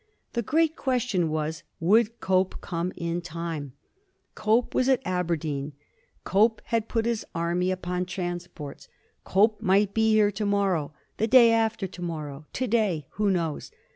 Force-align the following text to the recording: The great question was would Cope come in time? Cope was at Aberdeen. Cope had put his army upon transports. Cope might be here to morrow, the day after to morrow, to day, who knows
The 0.33 0.41
great 0.41 0.75
question 0.75 1.29
was 1.29 1.61
would 1.79 2.19
Cope 2.19 2.59
come 2.59 2.91
in 2.95 3.21
time? 3.21 3.73
Cope 4.33 4.73
was 4.73 4.89
at 4.89 4.99
Aberdeen. 5.05 5.73
Cope 6.23 6.59
had 6.65 6.87
put 6.89 7.05
his 7.05 7.23
army 7.35 7.69
upon 7.69 8.07
transports. 8.07 8.87
Cope 9.25 9.61
might 9.61 9.93
be 9.93 10.09
here 10.11 10.31
to 10.31 10.43
morrow, 10.47 10.91
the 11.17 11.27
day 11.27 11.51
after 11.51 11.85
to 11.85 12.01
morrow, 12.01 12.47
to 12.51 12.65
day, 12.65 13.05
who 13.21 13.29
knows 13.29 13.69